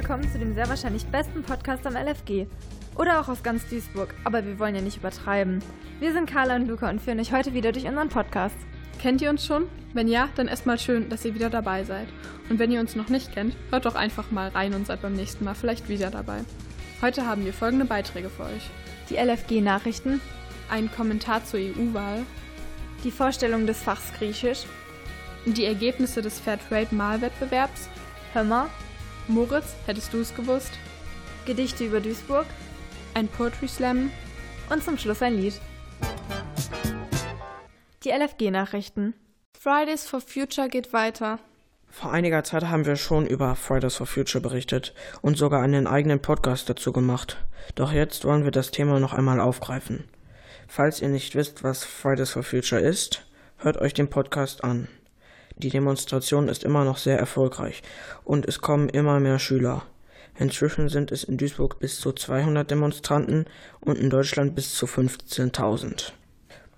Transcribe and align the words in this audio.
willkommen 0.00 0.32
zu 0.32 0.38
dem 0.38 0.54
sehr 0.54 0.66
wahrscheinlich 0.66 1.04
besten 1.04 1.42
Podcast 1.42 1.86
am 1.86 1.94
LFG. 1.94 2.46
Oder 2.96 3.20
auch 3.20 3.28
aus 3.28 3.42
ganz 3.42 3.68
Duisburg, 3.68 4.14
aber 4.24 4.46
wir 4.46 4.58
wollen 4.58 4.74
ja 4.74 4.80
nicht 4.80 4.96
übertreiben. 4.96 5.62
Wir 5.98 6.14
sind 6.14 6.24
Carla 6.24 6.56
und 6.56 6.68
Luca 6.68 6.88
und 6.88 7.02
führen 7.02 7.20
euch 7.20 7.34
heute 7.34 7.52
wieder 7.52 7.70
durch 7.70 7.84
unseren 7.84 8.08
Podcast. 8.08 8.56
Kennt 8.98 9.20
ihr 9.20 9.28
uns 9.28 9.44
schon? 9.44 9.66
Wenn 9.92 10.08
ja, 10.08 10.30
dann 10.36 10.48
erstmal 10.48 10.78
schön, 10.78 11.10
dass 11.10 11.26
ihr 11.26 11.34
wieder 11.34 11.50
dabei 11.50 11.84
seid. 11.84 12.08
Und 12.48 12.58
wenn 12.58 12.72
ihr 12.72 12.80
uns 12.80 12.96
noch 12.96 13.10
nicht 13.10 13.34
kennt, 13.34 13.54
hört 13.68 13.84
doch 13.84 13.94
einfach 13.94 14.30
mal 14.30 14.48
rein 14.48 14.72
und 14.72 14.86
seid 14.86 15.02
beim 15.02 15.12
nächsten 15.12 15.44
Mal 15.44 15.54
vielleicht 15.54 15.90
wieder 15.90 16.10
dabei. 16.10 16.38
Heute 17.02 17.26
haben 17.26 17.44
wir 17.44 17.52
folgende 17.52 17.84
Beiträge 17.84 18.30
für 18.30 18.44
euch. 18.44 18.70
Die 19.10 19.16
LFG-Nachrichten, 19.16 20.22
Ein 20.70 20.90
Kommentar 20.90 21.44
zur 21.44 21.60
EU-Wahl, 21.60 22.22
die 23.04 23.10
Vorstellung 23.10 23.66
des 23.66 23.82
Fachs 23.82 24.14
Griechisch, 24.16 24.64
die 25.44 25.66
Ergebnisse 25.66 26.22
des 26.22 26.40
Fairtrade-Malwettbewerbs, 26.40 27.90
Hör 28.32 28.44
mal, 28.44 28.70
Moritz, 29.30 29.76
hättest 29.86 30.12
du 30.12 30.18
es 30.18 30.34
gewusst? 30.34 30.72
Gedichte 31.46 31.84
über 31.84 32.00
Duisburg 32.00 32.46
Ein 33.14 33.28
Poetry 33.28 33.68
Slam, 33.68 34.10
und 34.68 34.82
zum 34.82 34.98
Schluss 34.98 35.22
ein 35.22 35.36
Lied. 35.36 35.60
Die 38.02 38.10
LFG-Nachrichten. 38.10 39.14
Fridays 39.56 40.04
for 40.04 40.20
Future 40.20 40.68
geht 40.68 40.92
weiter. 40.92 41.38
Vor 41.88 42.10
einiger 42.10 42.42
Zeit 42.42 42.64
haben 42.64 42.86
wir 42.86 42.96
schon 42.96 43.24
über 43.26 43.54
Fridays 43.54 43.96
for 43.96 44.06
Future 44.06 44.42
berichtet 44.42 44.94
und 45.22 45.38
sogar 45.38 45.62
einen 45.62 45.86
eigenen 45.86 46.20
Podcast 46.20 46.68
dazu 46.68 46.92
gemacht. 46.92 47.36
Doch 47.76 47.92
jetzt 47.92 48.24
wollen 48.24 48.42
wir 48.42 48.52
das 48.52 48.72
Thema 48.72 48.98
noch 48.98 49.12
einmal 49.12 49.38
aufgreifen. 49.38 50.08
Falls 50.66 51.00
ihr 51.00 51.08
nicht 51.08 51.36
wisst, 51.36 51.62
was 51.62 51.84
Fridays 51.84 52.30
for 52.30 52.42
Future 52.42 52.80
ist, 52.80 53.24
hört 53.58 53.76
euch 53.76 53.94
den 53.94 54.10
Podcast 54.10 54.64
an. 54.64 54.88
Die 55.60 55.68
Demonstration 55.68 56.48
ist 56.48 56.64
immer 56.64 56.84
noch 56.84 56.96
sehr 56.96 57.18
erfolgreich 57.18 57.82
und 58.24 58.48
es 58.48 58.62
kommen 58.62 58.88
immer 58.88 59.20
mehr 59.20 59.38
Schüler. 59.38 59.82
Inzwischen 60.38 60.88
sind 60.88 61.12
es 61.12 61.22
in 61.22 61.36
Duisburg 61.36 61.78
bis 61.80 62.00
zu 62.00 62.12
200 62.12 62.70
Demonstranten 62.70 63.44
und 63.80 63.98
in 63.98 64.08
Deutschland 64.08 64.54
bis 64.54 64.74
zu 64.74 64.86
15.000. 64.86 66.12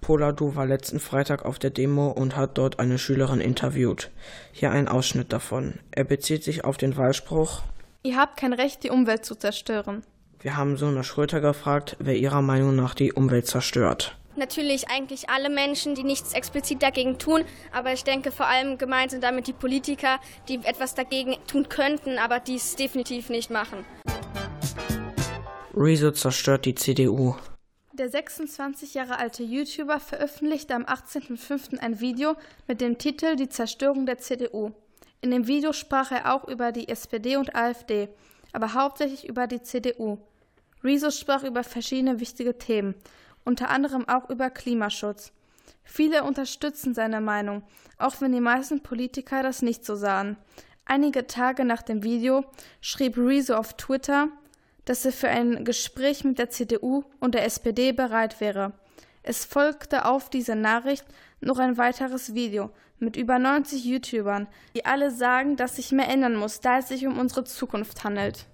Poladu 0.01 0.57
war 0.57 0.67
letzten 0.67 0.99
Freitag 0.99 1.45
auf 1.45 1.61
der 1.61 1.71
Demo 1.71 2.09
und 2.11 2.35
hat 2.35 2.59
dort 2.59 2.81
eine 2.81 2.99
Schülerin 2.99 3.41
interviewt. 3.41 4.11
Hier 4.51 4.73
ein 4.73 4.89
Ausschnitt 4.89 5.33
davon. 5.33 5.79
Er 5.93 6.03
bezieht 6.03 6.43
sich 6.43 6.65
auf 6.65 6.77
den 6.77 6.97
Wahlspruch. 6.97 7.63
Ihr 8.03 8.17
habt 8.17 8.37
kein 8.37 8.53
Recht, 8.53 8.83
die 8.83 8.91
Umwelt 8.91 9.25
zu 9.25 9.37
zerstören. 9.37 10.03
Wir 10.41 10.57
haben 10.57 10.77
Sona 10.77 11.05
Schröter 11.05 11.41
gefragt, 11.41 11.97
wer 12.01 12.17
ihrer 12.17 12.43
Meinung 12.43 12.75
nach 12.75 12.95
die 12.95 13.13
Umwelt 13.13 13.47
zerstört. 13.47 14.19
Natürlich 14.35 14.89
eigentlich 14.89 15.29
alle 15.29 15.51
Menschen, 15.51 15.95
die 15.95 16.05
nichts 16.05 16.33
explizit 16.33 16.83
dagegen 16.83 17.19
tun, 17.19 17.45
aber 17.71 17.93
ich 17.93 18.03
denke 18.03 18.33
vor 18.33 18.47
allem 18.47 18.79
gemeint 18.79 19.11
sind 19.11 19.23
damit 19.23 19.47
die 19.47 19.53
Politiker, 19.53 20.21
die 20.49 20.57
etwas 20.65 20.95
dagegen 20.95 21.37
tun 21.47 21.69
könnten, 21.69 22.19
aber 22.19 22.41
dies 22.41 22.75
definitiv 22.77 23.29
nicht 23.29 23.51
machen. 23.51 23.85
Rezo 25.75 26.11
zerstört 26.13 26.65
die 26.65 26.75
CDU. 26.75 27.35
Der 27.93 28.09
26 28.09 28.95
Jahre 28.95 29.19
alte 29.19 29.43
YouTuber 29.43 30.01
veröffentlichte 30.01 30.75
am 30.75 30.85
18.05. 30.85 31.79
ein 31.79 32.01
Video 32.01 32.37
mit 32.67 32.81
dem 32.81 32.97
Titel 32.97 33.37
Die 33.37 33.51
Zerstörung 33.51 34.07
der 34.07 34.17
CDU. 34.17 34.73
In 35.21 35.31
dem 35.31 35.47
Video 35.47 35.75
sprach 35.75 36.11
er 36.11 36.35
auch 36.35 36.49
über 36.49 36.73
die 36.73 36.89
SPD 36.89 37.37
und 37.37 37.55
AfD, 37.55 38.09
aber 38.55 38.73
hauptsächlich 38.73 39.29
über 39.29 39.47
die 39.47 39.63
CDU. 39.63 40.19
Rezo 40.83 41.11
sprach 41.11 41.45
über 41.45 41.63
verschiedene 41.65 42.19
wichtige 42.19 42.57
Themen, 42.57 42.95
unter 43.45 43.71
anderem 43.71 44.09
auch 44.09 44.31
über 44.31 44.51
Klimaschutz. 44.51 45.33
Viele 45.85 46.25
unterstützen 46.25 46.95
seine 46.95 47.21
Meinung, 47.21 47.63
auch 47.99 48.21
wenn 48.21 48.33
die 48.33 48.41
meisten 48.41 48.83
Politiker 48.83 49.43
das 49.43 49.63
nicht 49.63 49.85
so 49.85 49.97
sahen. 49.97 50.37
Einige 50.85 51.27
Tage 51.27 51.65
nach 51.65 51.83
dem 51.83 52.03
Video 52.03 52.45
schrieb 52.81 53.17
Rezo 53.17 53.55
auf 53.55 53.75
Twitter, 53.77 54.29
dass 54.85 55.05
er 55.05 55.13
für 55.13 55.29
ein 55.29 55.65
Gespräch 55.65 56.25
mit 56.25 56.39
der 56.39 56.51
CDU 56.51 57.05
und 57.21 57.35
der 57.35 57.45
SPD 57.45 57.93
bereit 57.93 58.41
wäre. 58.41 58.73
Es 59.23 59.45
folgte 59.45 60.05
auf 60.05 60.31
diese 60.31 60.57
Nachricht 60.57 61.05
noch 61.41 61.59
ein 61.59 61.79
weiteres 61.79 62.35
Video 62.35 62.71
mit 62.99 63.17
über 63.17 63.39
90 63.39 63.85
YouTubern, 63.85 64.49
die 64.75 64.85
alle 64.85 65.11
sagen, 65.11 65.57
dass 65.57 65.77
sich 65.77 65.93
mehr 65.93 66.09
ändern 66.09 66.35
muss, 66.35 66.61
da 66.61 66.79
es 66.79 66.89
sich 66.89 67.07
um 67.07 67.19
unsere 67.19 67.45
Zukunft 67.45 68.05
handelt. 68.05 68.47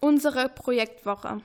Unsere 0.00 0.48
Projektwoche. 0.48 1.40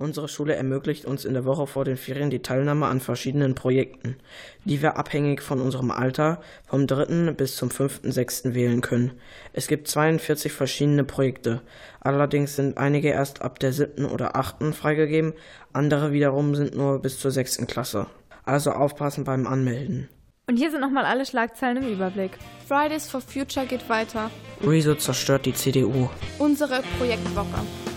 Unsere 0.00 0.28
Schule 0.28 0.54
ermöglicht 0.54 1.04
uns 1.04 1.26
in 1.26 1.34
der 1.34 1.44
Woche 1.44 1.66
vor 1.66 1.84
den 1.84 1.98
Ferien 1.98 2.30
die 2.30 2.40
Teilnahme 2.40 2.86
an 2.86 3.00
verschiedenen 3.00 3.54
Projekten, 3.54 4.16
die 4.64 4.80
wir 4.80 4.96
abhängig 4.96 5.42
von 5.42 5.60
unserem 5.60 5.90
Alter 5.90 6.40
vom 6.66 6.86
3. 6.86 7.32
bis 7.32 7.56
zum 7.56 7.68
5.6. 7.68 8.54
wählen 8.54 8.80
können. 8.80 9.12
Es 9.52 9.66
gibt 9.66 9.88
42 9.88 10.52
verschiedene 10.52 11.04
Projekte, 11.04 11.60
allerdings 12.00 12.56
sind 12.56 12.78
einige 12.78 13.10
erst 13.10 13.42
ab 13.42 13.58
der 13.58 13.74
7. 13.74 14.06
oder 14.06 14.36
8. 14.36 14.74
freigegeben, 14.74 15.34
andere 15.74 16.12
wiederum 16.12 16.54
sind 16.54 16.74
nur 16.74 17.02
bis 17.02 17.18
zur 17.18 17.30
6. 17.30 17.66
Klasse. 17.66 18.06
Also 18.46 18.70
aufpassen 18.70 19.24
beim 19.24 19.46
Anmelden. 19.46 20.08
Und 20.46 20.56
hier 20.56 20.70
sind 20.70 20.80
nochmal 20.80 21.04
alle 21.04 21.26
Schlagzeilen 21.26 21.76
im 21.82 21.92
Überblick. 21.92 22.38
Fridays 22.66 23.06
for 23.06 23.20
Future 23.20 23.66
geht 23.66 23.86
weiter. 23.90 24.30
Rezo 24.62 24.94
zerstört 24.94 25.44
die 25.44 25.52
CDU. 25.52 26.08
Unsere 26.38 26.80
Projektwoche. 26.98 27.89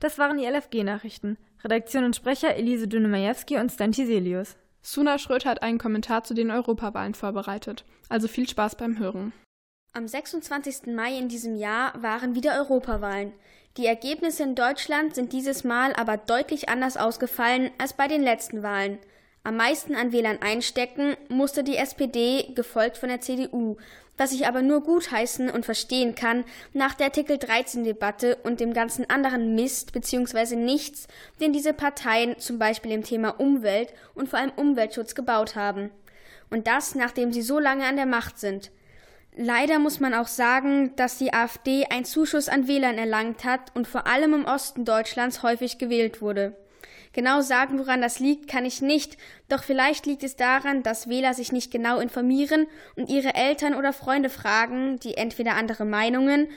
Das 0.00 0.18
waren 0.18 0.38
die 0.38 0.46
LFG-Nachrichten. 0.46 1.38
Redaktion 1.64 2.04
und 2.04 2.14
Sprecher 2.14 2.54
Elise 2.54 2.86
Dünemajewski 2.86 3.56
und 3.56 3.72
Stan 3.72 3.90
Tiselius. 3.90 4.56
Suna 4.80 5.18
Schröter 5.18 5.50
hat 5.50 5.62
einen 5.62 5.78
Kommentar 5.78 6.22
zu 6.22 6.34
den 6.34 6.50
Europawahlen 6.50 7.14
vorbereitet. 7.14 7.84
Also 8.08 8.28
viel 8.28 8.48
Spaß 8.48 8.76
beim 8.76 8.98
Hören. 8.98 9.32
Am 9.92 10.06
26. 10.06 10.94
Mai 10.94 11.18
in 11.18 11.28
diesem 11.28 11.56
Jahr 11.56 12.00
waren 12.00 12.34
wieder 12.36 12.56
Europawahlen. 12.58 13.32
Die 13.76 13.86
Ergebnisse 13.86 14.44
in 14.44 14.54
Deutschland 14.54 15.14
sind 15.14 15.32
dieses 15.32 15.64
Mal 15.64 15.92
aber 15.94 16.16
deutlich 16.16 16.68
anders 16.68 16.96
ausgefallen 16.96 17.70
als 17.78 17.92
bei 17.92 18.06
den 18.06 18.22
letzten 18.22 18.62
Wahlen. 18.62 18.98
Am 19.42 19.56
meisten 19.56 19.94
an 19.94 20.12
Wählern 20.12 20.38
einstecken 20.42 21.16
musste 21.28 21.64
die 21.64 21.76
SPD, 21.76 22.52
gefolgt 22.54 22.98
von 22.98 23.08
der 23.08 23.20
CDU, 23.20 23.76
was 24.18 24.32
ich 24.32 24.46
aber 24.46 24.60
nur 24.60 24.82
gutheißen 24.82 25.48
und 25.48 25.64
verstehen 25.64 26.14
kann 26.14 26.44
nach 26.74 26.94
der 26.94 27.06
Artikel 27.06 27.38
13 27.38 27.84
Debatte 27.84 28.36
und 28.42 28.60
dem 28.60 28.74
ganzen 28.74 29.08
anderen 29.08 29.54
Mist 29.54 29.92
bzw. 29.92 30.56
nichts, 30.56 31.06
den 31.40 31.54
diese 31.54 31.72
Parteien 31.72 32.38
zum 32.38 32.58
Beispiel 32.58 32.92
im 32.92 33.04
Thema 33.04 33.40
Umwelt 33.40 33.94
und 34.14 34.28
vor 34.28 34.40
allem 34.40 34.52
Umweltschutz 34.56 35.14
gebaut 35.14 35.56
haben. 35.56 35.90
Und 36.50 36.66
das, 36.66 36.94
nachdem 36.94 37.32
sie 37.32 37.42
so 37.42 37.58
lange 37.58 37.86
an 37.86 37.96
der 37.96 38.06
Macht 38.06 38.38
sind. 38.38 38.70
Leider 39.36 39.78
muss 39.78 40.00
man 40.00 40.14
auch 40.14 40.26
sagen, 40.26 40.96
dass 40.96 41.16
die 41.16 41.32
AfD 41.32 41.84
einen 41.84 42.04
Zuschuss 42.04 42.48
an 42.48 42.66
Wählern 42.66 42.98
erlangt 42.98 43.44
hat 43.44 43.74
und 43.74 43.86
vor 43.86 44.08
allem 44.08 44.34
im 44.34 44.44
Osten 44.46 44.84
Deutschlands 44.84 45.44
häufig 45.44 45.78
gewählt 45.78 46.20
wurde. 46.20 46.56
Genau 47.12 47.40
sagen, 47.40 47.78
woran 47.78 48.00
das 48.00 48.18
liegt, 48.18 48.48
kann 48.48 48.64
ich 48.64 48.82
nicht, 48.82 49.16
doch 49.48 49.62
vielleicht 49.62 50.06
liegt 50.06 50.22
es 50.22 50.36
daran, 50.36 50.82
dass 50.82 51.08
Wähler 51.08 51.34
sich 51.34 51.52
nicht 51.52 51.70
genau 51.70 51.98
informieren 51.98 52.66
und 52.96 53.08
ihre 53.08 53.34
Eltern 53.34 53.74
oder 53.74 53.92
Freunde 53.92 54.30
fragen, 54.30 54.98
die 55.00 55.16
entweder 55.16 55.54
andere 55.54 55.84
Meinungen 55.84 56.48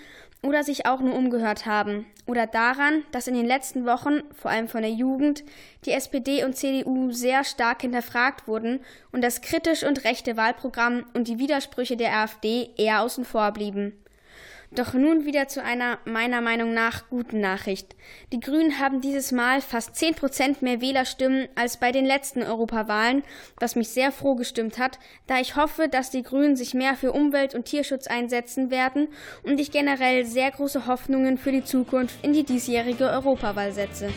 oder 0.44 0.64
sich 0.64 0.86
auch 0.86 1.00
nur 1.02 1.16
umgehört 1.16 1.66
haben, 1.66 2.06
oder 2.26 2.48
daran, 2.48 3.04
dass 3.12 3.28
in 3.28 3.36
den 3.36 3.46
letzten 3.46 3.86
Wochen, 3.86 4.22
vor 4.34 4.52
allem 4.52 4.68
von 4.68 4.82
der 4.82 4.92
Jugend, 4.92 5.44
die 5.86 5.92
SPD 5.92 6.44
und 6.44 6.56
CDU 6.56 7.12
sehr 7.12 7.44
stark 7.44 7.82
hinterfragt 7.82 8.48
wurden 8.48 8.80
und 9.12 9.24
das 9.24 9.42
kritisch 9.42 9.84
und 9.84 10.03
rechte 10.03 10.38
Wahlprogramm 10.38 11.06
und 11.14 11.28
die 11.28 11.40
Widersprüche 11.40 11.98
der 11.98 12.16
AfD 12.16 12.70
eher 12.78 13.02
außen 13.02 13.26
vor 13.26 13.52
blieben. 13.52 14.00
Doch 14.74 14.94
nun 14.94 15.26
wieder 15.26 15.50
zu 15.50 15.62
einer 15.62 16.00
meiner 16.06 16.40
Meinung 16.40 16.74
nach 16.74 17.09
guten 17.09 17.42
Nachricht. 17.42 17.94
Die 18.32 18.40
Grünen 18.40 18.79
haben 18.79 19.02
dieses 19.02 19.34
Mal 19.34 19.59
fast 19.59 19.97
10 19.97 20.16
Prozent 20.16 20.62
mehr 20.62 20.79
Wählerstimmen 20.79 21.50
als 21.56 21.76
bei 21.76 21.91
den 21.91 22.06
letzten 22.06 22.41
Europawahlen, 22.41 23.23
was 23.59 23.76
mich 23.76 23.90
sehr 23.90 24.14
froh 24.14 24.35
gestimmt 24.35 24.79
hat, 24.79 24.97
da 25.28 25.41
ich 25.41 25.58
hoffe, 25.58 25.90
dass 25.90 26.09
die 26.09 26.23
Grünen 26.23 26.56
sich 26.56 26.73
mehr 26.73 26.96
für 26.96 27.12
Umwelt 27.12 27.53
und 27.53 27.66
Tierschutz 27.66 28.08
einsetzen 28.08 28.72
werden 28.72 29.09
und 29.44 29.59
ich 29.59 29.72
generell 29.72 30.26
sehr 30.26 30.50
große 30.52 30.88
Hoffnungen 30.88 31.38
für 31.38 31.52
die 31.52 31.66
Zukunft 31.66 32.24
in 32.24 32.32
die 32.32 32.46
diesjährige 32.46 33.09
Europawahl 33.09 33.74
setze. 33.74 34.09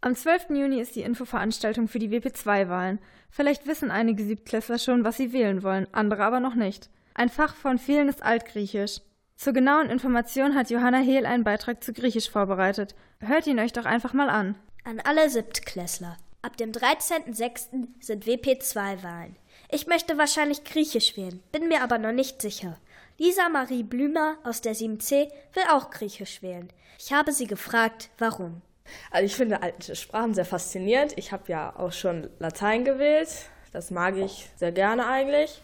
Am 0.00 0.14
12. 0.14 0.50
Juni 0.50 0.80
ist 0.80 0.94
die 0.94 1.02
Infoveranstaltung 1.02 1.88
für 1.88 1.98
die 1.98 2.10
WP2-Wahlen. 2.10 3.00
Vielleicht 3.30 3.66
wissen 3.66 3.90
einige 3.90 4.22
Siebtklässler 4.22 4.78
schon, 4.78 5.02
was 5.02 5.16
sie 5.16 5.32
wählen 5.32 5.64
wollen, 5.64 5.88
andere 5.92 6.24
aber 6.24 6.38
noch 6.38 6.54
nicht. 6.54 6.88
Ein 7.14 7.28
Fach 7.28 7.56
von 7.56 7.78
vielen 7.78 8.08
ist 8.08 8.22
Altgriechisch. 8.22 9.00
Zur 9.34 9.52
genauen 9.52 9.90
Information 9.90 10.54
hat 10.54 10.70
Johanna 10.70 10.98
Hehl 10.98 11.26
einen 11.26 11.42
Beitrag 11.42 11.82
zu 11.82 11.92
Griechisch 11.92 12.30
vorbereitet. 12.30 12.94
Hört 13.18 13.48
ihn 13.48 13.58
euch 13.58 13.72
doch 13.72 13.86
einfach 13.86 14.12
mal 14.12 14.30
an. 14.30 14.54
An 14.84 15.00
alle 15.00 15.28
Siebtklässler. 15.30 16.16
Ab 16.42 16.56
dem 16.56 16.70
13.06. 16.70 17.88
sind 17.98 18.24
WP2-Wahlen. 18.24 19.34
Ich 19.68 19.88
möchte 19.88 20.16
wahrscheinlich 20.16 20.62
Griechisch 20.62 21.16
wählen, 21.16 21.42
bin 21.50 21.66
mir 21.66 21.82
aber 21.82 21.98
noch 21.98 22.12
nicht 22.12 22.40
sicher. 22.40 22.78
Lisa 23.18 23.48
Marie 23.48 23.82
Blümer 23.82 24.38
aus 24.44 24.60
der 24.60 24.76
7c 24.76 25.28
will 25.54 25.64
auch 25.72 25.90
Griechisch 25.90 26.40
wählen. 26.40 26.68
Ich 27.00 27.12
habe 27.12 27.32
sie 27.32 27.48
gefragt, 27.48 28.10
warum. 28.18 28.62
Also 29.10 29.26
ich 29.26 29.36
finde 29.36 29.62
alte 29.62 29.96
Sprachen 29.96 30.34
sehr 30.34 30.44
faszinierend. 30.44 31.14
Ich 31.16 31.32
habe 31.32 31.44
ja 31.48 31.74
auch 31.76 31.92
schon 31.92 32.28
Latein 32.38 32.84
gewählt. 32.84 33.28
Das 33.72 33.90
mag 33.90 34.16
ich 34.16 34.48
sehr 34.56 34.72
gerne 34.72 35.06
eigentlich. 35.06 35.62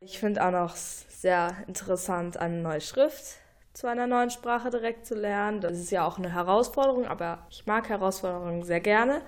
Ich 0.00 0.18
finde 0.18 0.44
auch 0.44 0.50
noch 0.50 0.74
sehr 0.74 1.56
interessant, 1.68 2.36
eine 2.36 2.56
neue 2.56 2.80
Schrift 2.80 3.36
zu 3.72 3.86
einer 3.86 4.06
neuen 4.06 4.30
Sprache 4.30 4.70
direkt 4.70 5.06
zu 5.06 5.14
lernen. 5.14 5.60
Das 5.60 5.78
ist 5.78 5.90
ja 5.90 6.06
auch 6.06 6.18
eine 6.18 6.32
Herausforderung, 6.32 7.06
aber 7.06 7.46
ich 7.50 7.66
mag 7.66 7.88
Herausforderungen 7.88 8.62
sehr 8.62 8.80
gerne. 8.80 9.22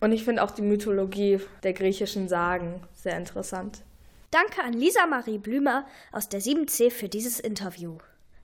Und 0.00 0.12
ich 0.12 0.24
finde 0.24 0.42
auch 0.42 0.50
die 0.50 0.62
Mythologie 0.62 1.40
der 1.62 1.74
griechischen 1.74 2.28
Sagen 2.28 2.82
sehr 2.94 3.16
interessant. 3.16 3.82
Danke 4.30 4.62
an 4.62 4.72
Lisa 4.72 5.06
Marie 5.06 5.38
Blümer 5.38 5.86
aus 6.12 6.28
der 6.28 6.40
7c 6.40 6.90
für 6.90 7.08
dieses 7.08 7.40
Interview. 7.40 7.98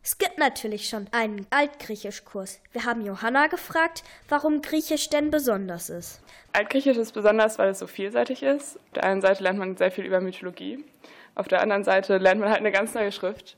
Es 0.07 0.19
gibt 0.19 0.39
natürlich 0.39 0.89
schon 0.89 1.09
einen 1.11 1.49
Altgriechischkurs. 1.51 2.61
Wir 2.71 2.85
haben 2.85 3.05
Johanna 3.05 3.49
gefragt, 3.49 4.05
warum 4.29 4.63
Griechisch 4.63 5.11
denn 5.11 5.33
besonders 5.33 5.91
ist. 5.91 6.21
Altgriechisch 6.53 6.97
ist 6.97 7.11
besonders, 7.11 7.59
weil 7.59 7.71
es 7.71 7.81
so 7.81 7.89
vielseitig 7.89 8.45
ist. 8.45 8.77
Auf 8.77 8.93
der 8.95 9.03
einen 9.03 9.21
Seite 9.21 9.43
lernt 9.43 9.59
man 9.59 9.77
sehr 9.77 9.91
viel 9.91 10.05
über 10.05 10.21
Mythologie, 10.21 10.85
auf 11.35 11.49
der 11.49 11.61
anderen 11.61 11.83
Seite 11.83 12.19
lernt 12.19 12.41
man 12.41 12.51
halt 12.51 12.61
eine 12.61 12.71
ganz 12.71 12.95
neue 12.95 13.11
Schrift. 13.11 13.57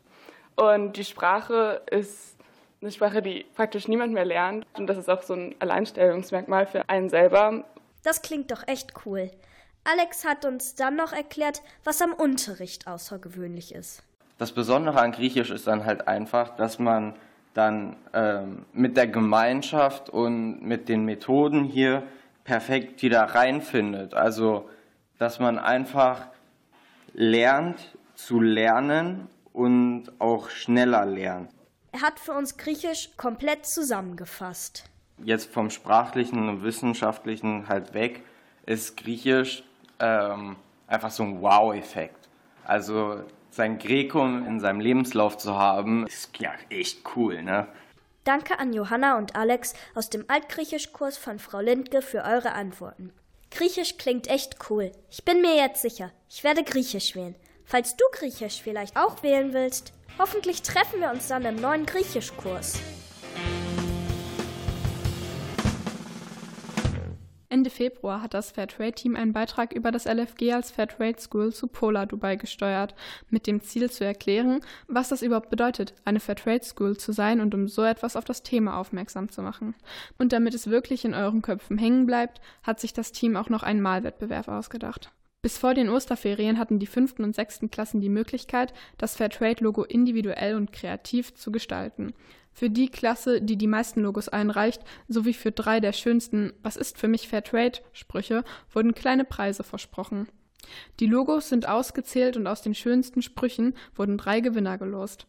Und 0.56 0.96
die 0.96 1.04
Sprache 1.04 1.82
ist 1.90 2.38
eine 2.80 2.92
Sprache, 2.92 3.20
die 3.20 3.44
praktisch 3.54 3.86
niemand 3.86 4.14
mehr 4.14 4.24
lernt. 4.24 4.64
Und 4.72 4.86
das 4.86 4.96
ist 4.96 5.10
auch 5.10 5.22
so 5.22 5.34
ein 5.34 5.54
Alleinstellungsmerkmal 5.58 6.66
für 6.66 6.88
einen 6.88 7.10
selber. 7.10 7.62
Das 8.04 8.22
klingt 8.22 8.50
doch 8.52 8.66
echt 8.66 8.94
cool. 9.04 9.30
Alex 9.84 10.24
hat 10.24 10.46
uns 10.46 10.74
dann 10.74 10.96
noch 10.96 11.12
erklärt, 11.12 11.60
was 11.84 12.00
am 12.00 12.14
Unterricht 12.14 12.86
außergewöhnlich 12.86 13.74
ist. 13.74 14.02
Das 14.38 14.52
Besondere 14.52 15.00
an 15.00 15.12
Griechisch 15.12 15.50
ist 15.50 15.66
dann 15.66 15.84
halt 15.84 16.06
einfach, 16.06 16.54
dass 16.56 16.78
man 16.78 17.14
dann 17.54 17.96
ähm, 18.12 18.66
mit 18.72 18.96
der 18.96 19.08
Gemeinschaft 19.08 20.08
und 20.10 20.62
mit 20.62 20.88
den 20.88 21.04
Methoden 21.04 21.64
hier 21.64 22.04
perfekt 22.44 23.02
wieder 23.02 23.22
reinfindet. 23.22 24.14
Also, 24.14 24.70
dass 25.18 25.40
man 25.40 25.58
einfach 25.58 26.28
lernt 27.14 27.98
zu 28.14 28.40
lernen 28.40 29.28
und 29.52 30.04
auch 30.20 30.50
schneller 30.50 31.04
lernt. 31.04 31.50
Er 31.90 32.02
hat 32.02 32.20
für 32.20 32.32
uns 32.32 32.56
Griechisch 32.56 33.10
komplett 33.16 33.66
zusammengefasst. 33.66 34.84
Jetzt 35.24 35.52
vom 35.52 35.70
sprachlichen 35.70 36.48
und 36.48 36.62
wissenschaftlichen 36.62 37.68
halt 37.68 37.92
weg 37.92 38.22
ist 38.66 38.96
Griechisch 38.96 39.64
ähm, 39.98 40.54
einfach 40.86 41.10
so 41.10 41.24
ein 41.24 41.42
Wow-Effekt. 41.42 42.28
Also 42.64 43.24
sein 43.50 43.78
Grekum 43.78 44.46
in 44.46 44.60
seinem 44.60 44.80
Lebenslauf 44.80 45.36
zu 45.36 45.56
haben, 45.56 46.06
ist 46.06 46.38
ja 46.38 46.52
echt 46.70 47.00
cool, 47.16 47.42
ne? 47.42 47.68
Danke 48.24 48.58
an 48.58 48.72
Johanna 48.72 49.16
und 49.16 49.36
Alex 49.36 49.74
aus 49.94 50.10
dem 50.10 50.24
Altgriechischkurs 50.28 51.16
von 51.16 51.38
Frau 51.38 51.60
Lindke 51.60 52.02
für 52.02 52.24
eure 52.24 52.52
Antworten. 52.52 53.12
Griechisch 53.50 53.96
klingt 53.96 54.28
echt 54.28 54.56
cool. 54.68 54.92
Ich 55.10 55.24
bin 55.24 55.40
mir 55.40 55.56
jetzt 55.56 55.80
sicher, 55.80 56.10
ich 56.28 56.44
werde 56.44 56.62
Griechisch 56.62 57.16
wählen. 57.16 57.34
Falls 57.64 57.96
du 57.96 58.04
Griechisch 58.12 58.60
vielleicht 58.62 58.96
auch 58.96 59.22
wählen 59.22 59.52
willst, 59.52 59.92
hoffentlich 60.18 60.62
treffen 60.62 61.00
wir 61.00 61.10
uns 61.10 61.28
dann 61.28 61.44
im 61.44 61.56
neuen 61.56 61.86
Griechischkurs. 61.86 62.80
Ende 67.50 67.70
Februar 67.70 68.20
hat 68.20 68.34
das 68.34 68.50
Fairtrade-Team 68.50 69.16
einen 69.16 69.32
Beitrag 69.32 69.72
über 69.72 69.90
das 69.90 70.04
LFG 70.04 70.52
als 70.52 70.70
Fairtrade 70.70 71.18
School 71.18 71.50
zu 71.50 71.66
Polar 71.66 72.04
Dubai 72.04 72.36
gesteuert, 72.36 72.94
mit 73.30 73.46
dem 73.46 73.62
Ziel 73.62 73.90
zu 73.90 74.04
erklären, 74.04 74.60
was 74.86 75.08
das 75.08 75.22
überhaupt 75.22 75.48
bedeutet, 75.48 75.94
eine 76.04 76.20
Fairtrade 76.20 76.62
School 76.62 76.98
zu 76.98 77.12
sein 77.12 77.40
und 77.40 77.54
um 77.54 77.66
so 77.66 77.84
etwas 77.84 78.16
auf 78.16 78.24
das 78.24 78.42
Thema 78.42 78.76
aufmerksam 78.76 79.30
zu 79.30 79.40
machen. 79.40 79.74
Und 80.18 80.34
damit 80.34 80.52
es 80.52 80.68
wirklich 80.68 81.06
in 81.06 81.14
euren 81.14 81.40
Köpfen 81.40 81.78
hängen 81.78 82.04
bleibt, 82.04 82.42
hat 82.62 82.80
sich 82.80 82.92
das 82.92 83.12
Team 83.12 83.34
auch 83.34 83.48
noch 83.48 83.62
einen 83.62 83.80
Malwettbewerb 83.80 84.48
ausgedacht. 84.48 85.10
Bis 85.40 85.56
vor 85.56 85.72
den 85.72 85.88
Osterferien 85.88 86.58
hatten 86.58 86.78
die 86.78 86.86
fünften 86.86 87.24
und 87.24 87.34
sechsten 87.34 87.70
Klassen 87.70 88.02
die 88.02 88.10
Möglichkeit, 88.10 88.74
das 88.98 89.16
Fairtrade-Logo 89.16 89.84
individuell 89.84 90.54
und 90.56 90.72
kreativ 90.72 91.34
zu 91.34 91.50
gestalten. 91.50 92.12
Für 92.58 92.70
die 92.70 92.88
Klasse, 92.88 93.40
die 93.40 93.54
die 93.54 93.68
meisten 93.68 94.00
Logos 94.00 94.28
einreicht, 94.28 94.82
sowie 95.06 95.32
für 95.32 95.52
drei 95.52 95.78
der 95.78 95.92
schönsten 95.92 96.52
Was 96.60 96.76
ist 96.76 96.98
für 96.98 97.06
mich 97.06 97.28
Fairtrade 97.28 97.78
Sprüche, 97.92 98.42
wurden 98.72 98.96
kleine 98.96 99.24
Preise 99.24 99.62
versprochen. 99.62 100.26
Die 100.98 101.06
Logos 101.06 101.48
sind 101.50 101.68
ausgezählt 101.68 102.36
und 102.36 102.48
aus 102.48 102.60
den 102.60 102.74
schönsten 102.74 103.22
Sprüchen 103.22 103.74
wurden 103.94 104.18
drei 104.18 104.40
Gewinner 104.40 104.76
gelost. 104.76 105.28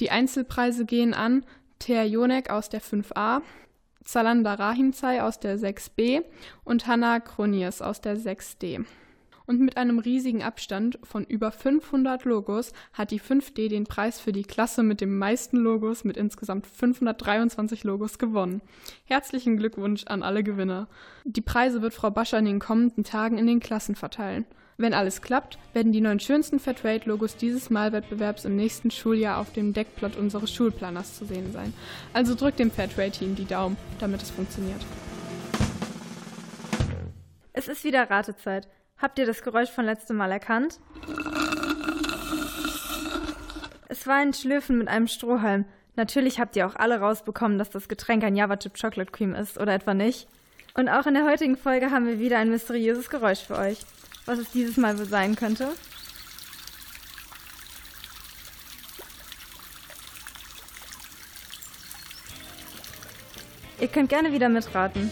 Die 0.00 0.10
Einzelpreise 0.10 0.86
gehen 0.86 1.12
an 1.12 1.44
Thea 1.80 2.04
Jonek 2.04 2.48
aus 2.48 2.70
der 2.70 2.80
5a, 2.80 3.42
Zalanda 4.02 4.54
Rahinzai 4.54 5.22
aus 5.22 5.38
der 5.40 5.58
6b 5.58 6.24
und 6.64 6.86
Hanna 6.86 7.20
Kroniers 7.20 7.82
aus 7.82 8.00
der 8.00 8.16
6d 8.16 8.86
und 9.48 9.60
mit 9.60 9.78
einem 9.78 9.98
riesigen 9.98 10.42
Abstand 10.42 10.98
von 11.02 11.24
über 11.24 11.50
500 11.50 12.24
Logos 12.26 12.72
hat 12.92 13.10
die 13.10 13.20
5D 13.20 13.70
den 13.70 13.84
Preis 13.84 14.20
für 14.20 14.30
die 14.30 14.42
Klasse 14.42 14.82
mit 14.82 15.00
den 15.00 15.16
meisten 15.16 15.56
Logos 15.56 16.04
mit 16.04 16.18
insgesamt 16.18 16.66
523 16.66 17.82
Logos 17.82 18.18
gewonnen. 18.18 18.60
Herzlichen 19.06 19.56
Glückwunsch 19.56 20.04
an 20.06 20.22
alle 20.22 20.44
Gewinner. 20.44 20.86
Die 21.24 21.40
Preise 21.40 21.80
wird 21.80 21.94
Frau 21.94 22.10
Bascher 22.10 22.38
in 22.38 22.44
den 22.44 22.58
kommenden 22.58 23.04
Tagen 23.04 23.38
in 23.38 23.46
den 23.46 23.58
Klassen 23.58 23.94
verteilen. 23.94 24.44
Wenn 24.76 24.92
alles 24.92 25.22
klappt, 25.22 25.58
werden 25.72 25.92
die 25.92 26.02
neun 26.02 26.20
schönsten 26.20 26.60
Fairtrade-Logos 26.60 27.36
dieses 27.36 27.70
Malwettbewerbs 27.70 28.44
im 28.44 28.54
nächsten 28.54 28.90
Schuljahr 28.90 29.38
auf 29.38 29.52
dem 29.54 29.72
Deckblatt 29.72 30.16
unseres 30.16 30.54
Schulplaners 30.54 31.16
zu 31.16 31.24
sehen 31.24 31.52
sein. 31.52 31.72
Also 32.12 32.34
drückt 32.34 32.58
dem 32.58 32.70
Fairtrade-Team 32.70 33.34
die 33.34 33.46
Daumen, 33.46 33.78
damit 33.98 34.22
es 34.22 34.30
funktioniert. 34.30 34.84
Es 37.54 37.66
ist 37.66 37.82
wieder 37.82 38.08
Ratezeit. 38.08 38.68
Habt 39.00 39.18
ihr 39.18 39.26
das 39.26 39.42
Geräusch 39.42 39.70
von 39.70 39.84
letztem 39.84 40.16
Mal 40.16 40.32
erkannt? 40.32 40.80
Es 43.88 44.06
war 44.06 44.16
ein 44.16 44.34
Schlürfen 44.34 44.76
mit 44.78 44.88
einem 44.88 45.06
Strohhalm. 45.06 45.66
Natürlich 45.94 46.40
habt 46.40 46.56
ihr 46.56 46.66
auch 46.66 46.74
alle 46.74 46.98
rausbekommen, 46.98 47.58
dass 47.58 47.70
das 47.70 47.88
Getränk 47.88 48.24
ein 48.24 48.36
Java 48.36 48.56
Chip 48.56 48.74
Chocolate 48.80 49.12
Cream 49.12 49.34
ist, 49.34 49.58
oder 49.58 49.72
etwa 49.72 49.94
nicht? 49.94 50.28
Und 50.74 50.88
auch 50.88 51.06
in 51.06 51.14
der 51.14 51.24
heutigen 51.24 51.56
Folge 51.56 51.90
haben 51.90 52.06
wir 52.06 52.18
wieder 52.18 52.38
ein 52.38 52.50
mysteriöses 52.50 53.08
Geräusch 53.08 53.40
für 53.40 53.56
euch. 53.56 53.78
Was 54.26 54.38
es 54.38 54.50
dieses 54.50 54.76
Mal 54.76 54.98
wohl 54.98 55.06
sein 55.06 55.36
könnte? 55.36 55.68
Ihr 63.80 63.88
könnt 63.88 64.08
gerne 64.08 64.32
wieder 64.32 64.48
mitraten. 64.48 65.10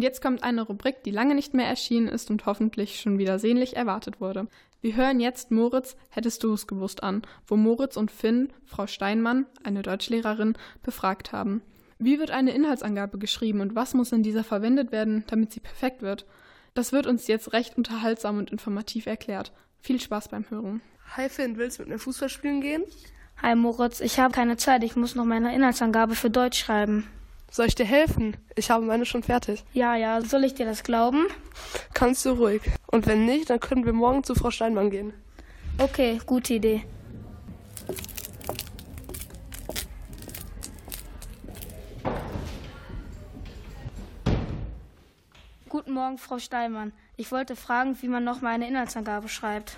Und 0.00 0.04
jetzt 0.04 0.22
kommt 0.22 0.42
eine 0.42 0.62
Rubrik, 0.62 1.02
die 1.04 1.10
lange 1.10 1.34
nicht 1.34 1.52
mehr 1.52 1.66
erschienen 1.66 2.08
ist 2.08 2.30
und 2.30 2.46
hoffentlich 2.46 3.00
schon 3.00 3.18
wieder 3.18 3.38
sehnlich 3.38 3.76
erwartet 3.76 4.18
wurde. 4.18 4.46
Wir 4.80 4.96
hören 4.96 5.20
jetzt 5.20 5.50
Moritz, 5.50 5.94
hättest 6.08 6.42
du 6.42 6.54
es 6.54 6.66
gewusst 6.66 7.02
an, 7.02 7.20
wo 7.46 7.56
Moritz 7.56 7.98
und 7.98 8.10
Finn 8.10 8.50
Frau 8.64 8.86
Steinmann, 8.86 9.44
eine 9.62 9.82
Deutschlehrerin, 9.82 10.56
befragt 10.82 11.32
haben. 11.32 11.60
Wie 11.98 12.18
wird 12.18 12.30
eine 12.30 12.54
Inhaltsangabe 12.54 13.18
geschrieben 13.18 13.60
und 13.60 13.74
was 13.74 13.92
muss 13.92 14.10
in 14.10 14.22
dieser 14.22 14.42
verwendet 14.42 14.90
werden, 14.90 15.24
damit 15.26 15.52
sie 15.52 15.60
perfekt 15.60 16.00
wird? 16.00 16.24
Das 16.72 16.92
wird 16.92 17.06
uns 17.06 17.26
jetzt 17.26 17.52
recht 17.52 17.76
unterhaltsam 17.76 18.38
und 18.38 18.50
informativ 18.50 19.04
erklärt. 19.04 19.52
Viel 19.80 20.00
Spaß 20.00 20.28
beim 20.28 20.48
Hören. 20.48 20.80
Hi 21.14 21.28
Finn, 21.28 21.58
willst 21.58 21.78
du 21.78 21.82
mit 21.82 21.90
mir 21.90 21.98
Fußball 21.98 22.30
spielen 22.30 22.62
gehen? 22.62 22.84
Hi 23.42 23.54
Moritz, 23.54 24.00
ich 24.00 24.18
habe 24.18 24.32
keine 24.32 24.56
Zeit, 24.56 24.82
ich 24.82 24.96
muss 24.96 25.14
noch 25.14 25.26
meine 25.26 25.54
Inhaltsangabe 25.54 26.14
für 26.14 26.30
Deutsch 26.30 26.58
schreiben. 26.58 27.06
Soll 27.52 27.66
ich 27.66 27.74
dir 27.74 27.84
helfen? 27.84 28.36
Ich 28.54 28.70
habe 28.70 28.84
meine 28.84 29.04
schon 29.04 29.24
fertig. 29.24 29.64
Ja, 29.72 29.96
ja, 29.96 30.20
soll 30.20 30.44
ich 30.44 30.54
dir 30.54 30.66
das 30.66 30.84
glauben? 30.84 31.26
Kannst 31.94 32.24
du 32.24 32.30
ruhig. 32.30 32.62
Und 32.86 33.08
wenn 33.08 33.26
nicht, 33.26 33.50
dann 33.50 33.58
können 33.58 33.84
wir 33.84 33.92
morgen 33.92 34.22
zu 34.22 34.36
Frau 34.36 34.52
Steinmann 34.52 34.90
gehen. 34.90 35.12
Okay, 35.78 36.20
gute 36.26 36.54
Idee. 36.54 36.84
Guten 45.68 45.92
Morgen, 45.92 46.18
Frau 46.18 46.38
Steinmann. 46.38 46.92
Ich 47.16 47.32
wollte 47.32 47.56
fragen, 47.56 47.96
wie 48.00 48.08
man 48.08 48.22
noch 48.22 48.42
meine 48.42 48.68
Inhaltsangabe 48.68 49.28
schreibt. 49.28 49.76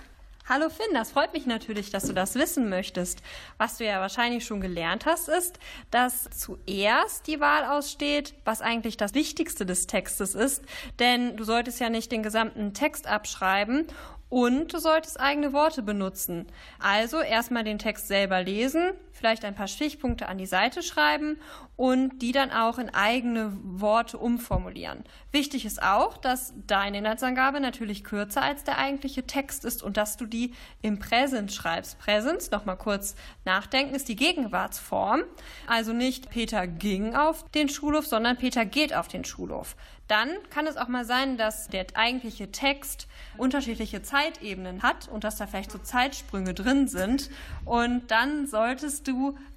Hallo 0.48 0.70
Finn, 0.70 0.92
das 0.92 1.12
freut 1.12 1.32
mich 1.34 1.46
natürlich, 1.46 1.90
dass 1.90 2.02
du 2.02 2.12
das 2.12 2.34
wissen 2.34 2.68
möchtest. 2.68 3.22
Was 3.58 3.78
du 3.78 3.84
ja 3.84 4.00
wahrscheinlich 4.00 4.44
schon 4.44 4.60
gelernt 4.60 5.06
hast, 5.06 5.28
ist, 5.28 5.60
dass 5.92 6.28
zuerst 6.30 7.28
die 7.28 7.38
Wahl 7.38 7.64
aussteht, 7.64 8.34
was 8.44 8.60
eigentlich 8.60 8.96
das 8.96 9.14
Wichtigste 9.14 9.64
des 9.64 9.86
Textes 9.86 10.34
ist. 10.34 10.64
Denn 10.98 11.36
du 11.36 11.44
solltest 11.44 11.78
ja 11.78 11.90
nicht 11.90 12.10
den 12.10 12.24
gesamten 12.24 12.74
Text 12.74 13.06
abschreiben 13.06 13.86
und 14.30 14.74
du 14.74 14.78
solltest 14.78 15.20
eigene 15.20 15.52
Worte 15.52 15.80
benutzen. 15.80 16.48
Also 16.80 17.20
erstmal 17.20 17.62
den 17.62 17.78
Text 17.78 18.08
selber 18.08 18.42
lesen, 18.42 18.90
vielleicht 19.22 19.44
ein 19.44 19.54
paar 19.54 19.68
Stichpunkte 19.68 20.28
an 20.28 20.36
die 20.36 20.46
Seite 20.46 20.82
schreiben 20.82 21.38
und 21.76 22.18
die 22.20 22.32
dann 22.32 22.50
auch 22.50 22.78
in 22.78 22.92
eigene 22.92 23.56
Worte 23.62 24.18
umformulieren. 24.18 25.04
Wichtig 25.30 25.64
ist 25.64 25.80
auch, 25.80 26.16
dass 26.16 26.52
deine 26.66 26.98
Inhaltsangabe 26.98 27.60
natürlich 27.60 28.02
kürzer 28.02 28.42
als 28.42 28.64
der 28.64 28.78
eigentliche 28.78 29.24
Text 29.24 29.64
ist 29.64 29.84
und 29.84 29.96
dass 29.96 30.16
du 30.16 30.26
die 30.26 30.54
im 30.82 30.98
Präsens 30.98 31.54
schreibst. 31.54 32.00
Präsens, 32.00 32.50
nochmal 32.50 32.76
kurz 32.76 33.14
nachdenken, 33.44 33.94
ist 33.94 34.08
die 34.08 34.16
Gegenwartsform. 34.16 35.22
Also 35.68 35.92
nicht 35.92 36.28
Peter 36.28 36.66
ging 36.66 37.14
auf 37.14 37.48
den 37.52 37.68
Schulhof, 37.68 38.08
sondern 38.08 38.38
Peter 38.38 38.64
geht 38.64 38.92
auf 38.92 39.06
den 39.06 39.24
Schulhof. 39.24 39.76
Dann 40.08 40.28
kann 40.50 40.66
es 40.66 40.76
auch 40.76 40.88
mal 40.88 41.04
sein, 41.04 41.38
dass 41.38 41.68
der 41.68 41.86
eigentliche 41.94 42.50
Text 42.52 43.08
unterschiedliche 43.38 44.02
Zeitebenen 44.02 44.82
hat 44.82 45.08
und 45.08 45.24
dass 45.24 45.36
da 45.36 45.46
vielleicht 45.46 45.70
so 45.70 45.78
Zeitsprünge 45.78 46.52
drin 46.52 46.86
sind. 46.86 47.30
Und 47.64 48.10
dann 48.10 48.46
solltest 48.46 49.08
du 49.08 49.11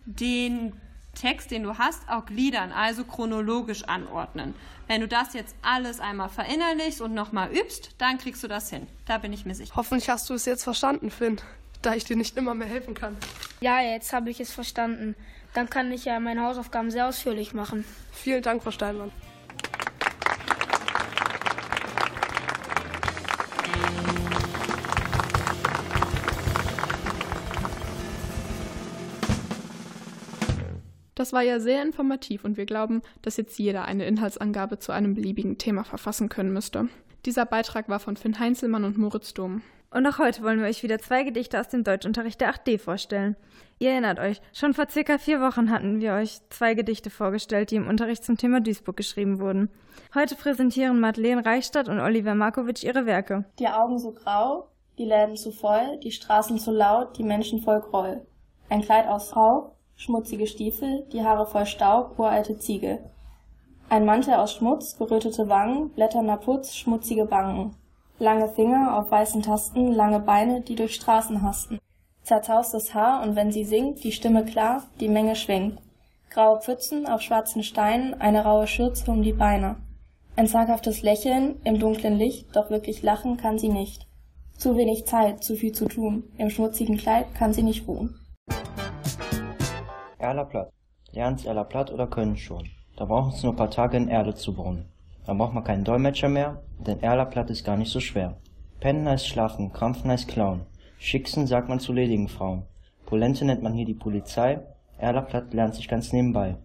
den 0.05 0.73
Text, 1.15 1.51
den 1.51 1.63
du 1.63 1.77
hast, 1.77 2.07
auch 2.09 2.25
gliedern, 2.25 2.71
also 2.71 3.03
chronologisch 3.03 3.83
anordnen. 3.85 4.53
Wenn 4.87 5.01
du 5.01 5.07
das 5.07 5.33
jetzt 5.33 5.55
alles 5.61 5.99
einmal 5.99 6.29
verinnerlichst 6.29 7.01
und 7.01 7.13
nochmal 7.13 7.51
übst, 7.51 7.95
dann 7.97 8.17
kriegst 8.17 8.43
du 8.43 8.47
das 8.47 8.69
hin. 8.69 8.87
Da 9.05 9.17
bin 9.17 9.33
ich 9.33 9.45
mir 9.45 9.55
sicher. 9.55 9.73
Hoffentlich 9.75 10.09
hast 10.09 10.29
du 10.29 10.33
es 10.33 10.45
jetzt 10.45 10.63
verstanden, 10.63 11.09
Finn, 11.09 11.37
da 11.81 11.95
ich 11.95 12.03
dir 12.03 12.15
nicht 12.15 12.37
immer 12.37 12.53
mehr 12.53 12.67
helfen 12.67 12.93
kann. 12.93 13.17
Ja, 13.61 13.81
jetzt 13.81 14.13
habe 14.13 14.29
ich 14.29 14.39
es 14.39 14.53
verstanden. 14.53 15.15
Dann 15.53 15.69
kann 15.69 15.91
ich 15.91 16.05
ja 16.05 16.19
meine 16.19 16.43
Hausaufgaben 16.43 16.91
sehr 16.91 17.07
ausführlich 17.07 17.53
machen. 17.53 17.85
Vielen 18.11 18.43
Dank, 18.43 18.61
Frau 18.61 18.71
Steinmann. 18.71 19.11
Das 31.25 31.33
war 31.33 31.41
ja 31.41 31.59
sehr 31.59 31.81
informativ 31.81 32.45
und 32.45 32.55
wir 32.55 32.67
glauben, 32.67 33.01
dass 33.23 33.37
jetzt 33.37 33.57
jeder 33.57 33.85
eine 33.85 34.05
Inhaltsangabe 34.05 34.77
zu 34.77 34.91
einem 34.91 35.15
beliebigen 35.15 35.57
Thema 35.57 35.83
verfassen 35.83 36.29
können 36.29 36.53
müsste. 36.53 36.87
Dieser 37.25 37.47
Beitrag 37.47 37.89
war 37.89 37.99
von 37.99 38.15
Finn 38.15 38.37
Heinzelmann 38.37 38.83
und 38.83 38.99
Moritz 38.99 39.33
Dom. 39.33 39.63
Und 39.89 40.05
auch 40.05 40.19
heute 40.19 40.43
wollen 40.43 40.59
wir 40.59 40.67
euch 40.67 40.83
wieder 40.83 40.99
zwei 40.99 41.23
Gedichte 41.23 41.59
aus 41.59 41.67
dem 41.67 41.83
Deutschunterricht 41.83 42.39
der 42.41 42.53
8D 42.53 42.77
vorstellen. 42.77 43.35
Ihr 43.79 43.89
erinnert 43.89 44.19
euch, 44.19 44.39
schon 44.53 44.75
vor 44.75 44.87
circa 44.87 45.17
vier 45.17 45.41
Wochen 45.41 45.71
hatten 45.71 45.99
wir 45.99 46.13
euch 46.13 46.41
zwei 46.51 46.75
Gedichte 46.75 47.09
vorgestellt, 47.09 47.71
die 47.71 47.77
im 47.77 47.87
Unterricht 47.87 48.23
zum 48.23 48.37
Thema 48.37 48.61
Duisburg 48.61 48.95
geschrieben 48.95 49.39
wurden. 49.39 49.71
Heute 50.13 50.35
präsentieren 50.35 50.99
Madeleine 50.99 51.43
Reichstadt 51.43 51.89
und 51.89 51.99
Oliver 51.99 52.35
Markovic 52.35 52.83
ihre 52.83 53.07
Werke. 53.07 53.45
Die 53.57 53.67
Augen 53.67 53.97
so 53.97 54.11
grau, 54.11 54.67
die 54.99 55.05
Läden 55.05 55.37
zu 55.37 55.51
voll, 55.51 55.97
die 56.03 56.11
Straßen 56.11 56.59
zu 56.59 56.69
laut, 56.69 57.17
die 57.17 57.23
Menschen 57.23 57.63
voll 57.63 57.81
Groll. 57.81 58.27
Ein 58.69 58.83
Kleid 58.83 59.07
aus 59.07 59.35
Rauch, 59.35 59.74
schmutzige 59.95 60.47
Stiefel, 60.47 61.05
die 61.11 61.23
Haare 61.23 61.45
voll 61.45 61.65
Staub, 61.65 62.19
uralte 62.19 62.57
Ziegel. 62.57 62.99
Ein 63.89 64.05
Mantel 64.05 64.35
aus 64.35 64.53
Schmutz, 64.53 64.97
gerötete 64.97 65.47
Wangen, 65.47 65.89
blätternder 65.89 66.37
Putz, 66.37 66.75
schmutzige 66.75 67.29
Wangen. 67.29 67.75
Lange 68.17 68.47
Finger 68.47 68.97
auf 68.97 69.11
weißen 69.11 69.41
Tasten, 69.41 69.91
lange 69.91 70.19
Beine, 70.19 70.61
die 70.61 70.75
durch 70.75 70.95
Straßen 70.95 71.41
hasten. 71.41 71.79
Zerzaustes 72.23 72.93
Haar 72.93 73.21
und 73.21 73.35
wenn 73.35 73.51
sie 73.51 73.65
singt, 73.65 74.03
die 74.03 74.11
Stimme 74.11 74.45
klar, 74.45 74.83
die 74.99 75.09
Menge 75.09 75.35
schwingt. 75.35 75.79
Graue 76.31 76.59
Pfützen 76.59 77.05
auf 77.05 77.21
schwarzen 77.21 77.61
Steinen, 77.61 78.19
eine 78.19 78.43
raue 78.43 78.67
Schürze 78.67 79.11
um 79.11 79.21
die 79.21 79.33
Beine. 79.33 79.75
Ein 80.35 80.47
zaghaftes 80.47 81.01
Lächeln 81.01 81.61
im 81.63 81.79
dunklen 81.79 82.17
Licht, 82.17 82.55
doch 82.55 82.69
wirklich 82.69 83.03
lachen 83.03 83.37
kann 83.37 83.59
sie 83.59 83.69
nicht. 83.69 84.07
Zu 84.57 84.75
wenig 84.75 85.05
Zeit, 85.05 85.43
zu 85.43 85.55
viel 85.55 85.73
zu 85.73 85.85
tun, 85.87 86.23
im 86.37 86.49
schmutzigen 86.49 86.97
Kleid 86.97 87.27
kann 87.35 87.53
sie 87.53 87.63
nicht 87.63 87.87
ruhen. 87.87 88.19
Erla 90.25 90.43
Platt. 90.43 90.71
Lernt's 91.11 91.45
Erla 91.45 91.63
Platt 91.63 91.91
oder 91.91 92.07
können 92.07 92.35
schon. 92.35 92.67
Da 92.97 93.05
brauchen 93.05 93.31
es 93.31 93.43
nur 93.43 93.55
paar 93.55 93.69
Tage 93.69 93.95
in 93.95 94.07
Erde 94.07 94.33
zu 94.33 94.55
brunnen. 94.55 94.85
Dann 95.23 95.37
braucht 95.37 95.53
man 95.53 95.63
keinen 95.63 95.83
Dolmetscher 95.83 96.29
mehr, 96.29 96.63
denn 96.79 96.99
Erla 97.03 97.25
Platt 97.25 97.51
ist 97.51 97.63
gar 97.63 97.77
nicht 97.77 97.91
so 97.91 97.99
schwer. 97.99 98.35
Pennen 98.79 99.07
heißt 99.07 99.27
schlafen, 99.27 99.71
krampfen 99.71 100.09
heißt 100.09 100.27
klauen. 100.27 100.61
Schicksen 100.97 101.45
sagt 101.45 101.69
man 101.69 101.79
zu 101.79 101.93
ledigen 101.93 102.27
Frauen. 102.27 102.63
Polente 103.05 103.45
nennt 103.45 103.61
man 103.61 103.73
hier 103.73 103.85
die 103.85 103.93
Polizei, 103.93 104.61
Erla 104.97 105.21
Platt 105.21 105.53
lernt 105.53 105.75
sich 105.75 105.87
ganz 105.87 106.11
nebenbei. 106.11 106.57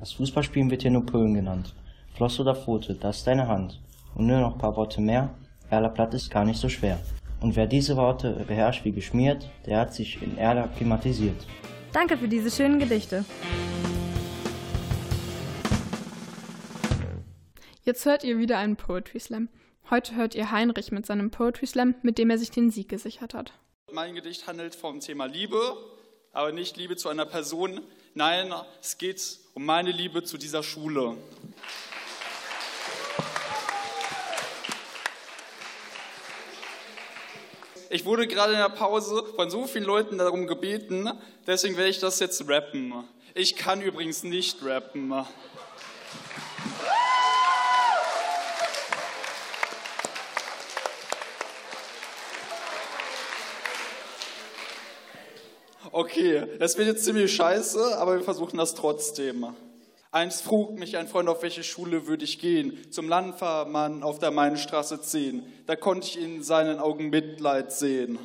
Das 0.00 0.12
Fußballspielen 0.14 0.68
wird 0.68 0.82
hier 0.82 0.90
nur 0.90 1.06
Pölen 1.06 1.34
genannt. 1.34 1.76
Floss 2.14 2.40
oder 2.40 2.56
Pfote, 2.56 2.94
das 2.96 3.18
ist 3.18 3.26
deine 3.28 3.46
Hand. 3.46 3.80
Und 4.16 4.26
nur 4.26 4.40
noch 4.40 4.54
ein 4.54 4.58
paar 4.58 4.74
Worte 4.74 5.00
mehr, 5.00 5.30
Erla 5.70 5.90
Platt 5.90 6.12
ist 6.12 6.28
gar 6.28 6.44
nicht 6.44 6.58
so 6.58 6.68
schwer. 6.68 6.98
Und 7.40 7.54
wer 7.54 7.68
diese 7.68 7.96
Worte 7.96 8.44
beherrscht 8.48 8.84
wie 8.84 8.90
geschmiert, 8.90 9.48
der 9.64 9.78
hat 9.78 9.94
sich 9.94 10.20
in 10.20 10.36
Erla 10.38 10.66
klimatisiert. 10.66 11.46
Danke 11.94 12.18
für 12.18 12.26
diese 12.26 12.50
schönen 12.50 12.80
Gedichte. 12.80 13.24
Jetzt 17.84 18.04
hört 18.04 18.24
ihr 18.24 18.36
wieder 18.36 18.58
einen 18.58 18.74
Poetry 18.74 19.20
Slam. 19.20 19.48
Heute 19.90 20.16
hört 20.16 20.34
ihr 20.34 20.50
Heinrich 20.50 20.90
mit 20.90 21.06
seinem 21.06 21.30
Poetry 21.30 21.66
Slam, 21.68 21.94
mit 22.02 22.18
dem 22.18 22.30
er 22.30 22.38
sich 22.38 22.50
den 22.50 22.72
Sieg 22.72 22.88
gesichert 22.88 23.32
hat. 23.32 23.52
Mein 23.92 24.16
Gedicht 24.16 24.48
handelt 24.48 24.74
vom 24.74 24.98
Thema 24.98 25.26
Liebe, 25.26 25.56
aber 26.32 26.50
nicht 26.50 26.76
Liebe 26.76 26.96
zu 26.96 27.08
einer 27.10 27.26
Person. 27.26 27.80
Nein, 28.14 28.52
es 28.80 28.98
geht 28.98 29.38
um 29.54 29.64
meine 29.64 29.92
Liebe 29.92 30.24
zu 30.24 30.36
dieser 30.36 30.64
Schule. 30.64 31.16
Ich 37.94 38.04
wurde 38.04 38.26
gerade 38.26 38.54
in 38.54 38.58
der 38.58 38.70
Pause 38.70 39.22
von 39.36 39.50
so 39.50 39.68
vielen 39.68 39.84
Leuten 39.84 40.18
darum 40.18 40.48
gebeten, 40.48 41.12
deswegen 41.46 41.76
werde 41.76 41.90
ich 41.90 42.00
das 42.00 42.18
jetzt 42.18 42.48
rappen. 42.48 42.92
Ich 43.34 43.54
kann 43.54 43.80
übrigens 43.80 44.24
nicht 44.24 44.64
rappen. 44.64 45.14
Okay, 55.92 56.48
das 56.58 56.76
wird 56.76 56.88
jetzt 56.88 57.04
ziemlich 57.04 57.32
scheiße, 57.32 57.96
aber 57.96 58.16
wir 58.16 58.24
versuchen 58.24 58.56
das 58.56 58.74
trotzdem. 58.74 59.54
Einst 60.14 60.44
frug 60.44 60.78
mich 60.78 60.96
ein 60.96 61.08
Freund, 61.08 61.28
auf 61.28 61.42
welche 61.42 61.64
Schule 61.64 62.06
würde 62.06 62.22
ich 62.22 62.38
gehen. 62.38 62.78
Zum 62.92 63.08
Landfahrmann 63.08 64.04
auf 64.04 64.20
der 64.20 64.30
Mainstraße 64.30 65.00
10. 65.00 65.42
Da 65.66 65.74
konnte 65.74 66.06
ich 66.06 66.22
in 66.22 66.44
seinen 66.44 66.78
Augen 66.78 67.10
Mitleid 67.10 67.72
sehen. 67.72 68.20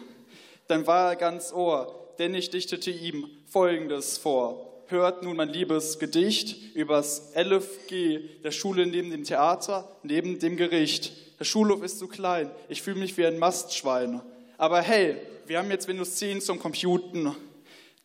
Dann 0.68 0.86
war 0.86 1.10
er 1.10 1.16
ganz 1.16 1.52
Ohr, 1.52 2.14
denn 2.20 2.36
ich 2.36 2.52
dichtete 2.52 2.92
ihm 2.92 3.28
Folgendes 3.48 4.20
vor. 4.20 4.84
Hört 4.86 5.24
nun 5.24 5.36
mein 5.36 5.50
liebes 5.50 5.98
Gedicht 5.98 6.76
übers 6.76 7.34
LFG 7.34 8.20
der 8.44 8.52
Schule 8.52 8.86
neben 8.86 9.10
dem 9.10 9.24
Theater, 9.24 9.90
neben 10.04 10.38
dem 10.38 10.58
Gericht. 10.58 11.40
Der 11.40 11.46
Schulhof 11.46 11.82
ist 11.82 11.98
zu 11.98 12.08
klein, 12.08 12.52
ich 12.68 12.84
fühle 12.84 13.00
mich 13.00 13.18
wie 13.18 13.26
ein 13.26 13.40
Mastschwein. 13.40 14.22
Aber 14.60 14.80
hey, 14.84 15.16
wir 15.48 15.58
haben 15.58 15.72
jetzt 15.72 15.88
Windows 15.88 16.18
10 16.18 16.42
zum 16.42 16.60
Computen. 16.60 17.36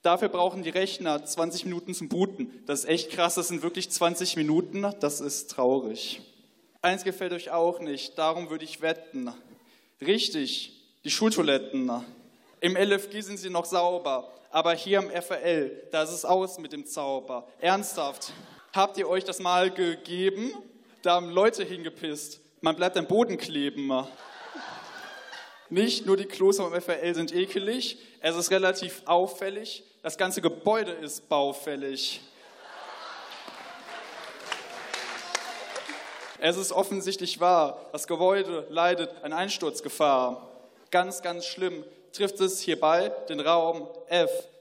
Dafür 0.01 0.31
brauchen 0.31 0.63
die 0.63 0.71
Rechner 0.71 1.23
20 1.23 1.67
Minuten 1.67 1.93
zum 1.93 2.09
Booten. 2.09 2.44
Das 2.67 2.81
ist 2.81 2.89
echt 2.89 3.11
krass, 3.11 3.35
das 3.35 3.49
sind 3.49 3.63
wirklich 3.63 3.91
20 3.91 4.37
Minuten. 4.37 4.91
Das 5.01 5.21
ist 5.21 5.51
traurig. 5.51 6.23
Eins 6.81 7.05
gefällt 7.05 7.33
euch 7.33 7.51
auch 7.51 7.81
nicht, 7.81 8.19
darum 8.19 8.51
würde 8.51 8.65
ich 8.65 8.81
wetten. 8.81 9.33
Richtig, 10.01 10.73
die 11.05 11.11
Schultoiletten. 11.11 11.91
Im 12.61 12.77
LFG 12.77 13.21
sind 13.21 13.39
sie 13.39 13.51
noch 13.51 13.67
sauber, 13.67 14.33
aber 14.51 14.75
hier 14.75 14.99
am 14.99 15.11
FRL, 15.11 15.89
da 15.91 16.03
ist 16.03 16.11
es 16.11 16.25
aus 16.25 16.59
mit 16.59 16.73
dem 16.73 16.87
Zauber. 16.87 17.47
Ernsthaft, 17.61 18.33
habt 18.73 18.97
ihr 18.97 19.09
euch 19.09 19.25
das 19.25 19.41
mal 19.41 19.71
gegeben? 19.71 20.53
Da 21.03 21.17
haben 21.17 21.31
Leute 21.31 21.65
hingepisst. 21.65 22.41
Man 22.61 22.77
bleibt 22.77 22.97
am 22.97 23.07
Boden 23.07 23.37
kleben. 23.37 23.93
Nicht 25.69 26.07
nur 26.07 26.17
die 26.17 26.25
Klos 26.25 26.61
am 26.61 26.79
FRL 26.81 27.15
sind 27.15 27.35
ekelig, 27.35 27.99
es 28.21 28.37
ist 28.37 28.51
relativ 28.51 29.03
auffällig. 29.05 29.85
Das 30.03 30.17
ganze 30.17 30.41
Gebäude 30.41 30.93
ist 30.93 31.29
baufällig. 31.29 32.21
Es 36.47 36.59
ist 36.59 36.73
offensichtlich 36.73 37.41
wahr, 37.41 37.81
das 37.93 38.07
Gebäude 38.07 38.67
leidet 38.69 39.09
an 39.23 39.33
Einsturzgefahr. 39.33 40.47
Ganz, 40.91 41.23
ganz 41.23 41.47
schlimm 41.47 41.83
trifft 42.13 42.39
es 42.41 42.61
hierbei 42.61 43.11
den 43.31 43.41
Raum 43.41 43.89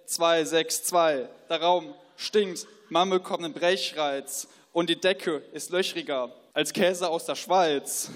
F262. 0.08 1.28
Der 1.50 1.62
Raum 1.62 1.94
stinkt, 2.16 2.68
man 2.88 3.10
bekommt 3.10 3.44
einen 3.44 3.54
Brechreiz 3.54 4.48
und 4.72 4.90
die 4.90 4.96
Decke 4.96 5.44
ist 5.52 5.72
löchriger 5.72 6.32
als 6.54 6.72
Käse 6.72 7.10
aus 7.10 7.26
der 7.26 7.36
Schweiz. 7.36 8.10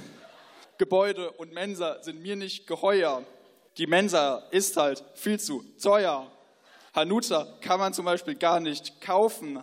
Gebäude 0.78 1.32
und 1.32 1.52
Mensa 1.52 2.02
sind 2.02 2.22
mir 2.22 2.38
nicht 2.38 2.68
geheuer. 2.68 3.22
Die 3.78 3.86
Mensa 3.86 4.44
ist 4.52 4.78
halt 4.78 5.04
viel 5.14 5.42
zu 5.42 5.66
teuer. 5.84 6.32
Hanuta 6.96 7.46
kann 7.60 7.82
man 7.82 7.94
zum 7.94 8.06
Beispiel 8.06 8.36
gar 8.36 8.62
nicht 8.62 9.02
kaufen. 9.02 9.62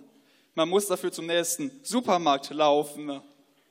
Man 0.55 0.69
muss 0.69 0.89
dafür 0.89 1.11
zum 1.11 1.25
nächsten 1.25 1.81
Supermarkt 1.83 2.51
laufen. 2.51 3.23